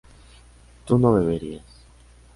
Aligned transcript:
¿tu 0.85 0.97
no 0.97 1.13
beberías? 1.13 1.63